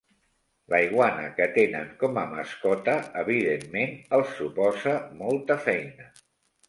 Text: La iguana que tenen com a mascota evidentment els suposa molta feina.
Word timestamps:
La 0.73 0.77
iguana 0.85 1.27
que 1.39 1.45
tenen 1.57 1.91
com 2.03 2.17
a 2.23 2.25
mascota 2.31 2.95
evidentment 3.25 3.95
els 4.19 4.35
suposa 4.41 4.97
molta 5.25 5.59
feina. 5.69 6.09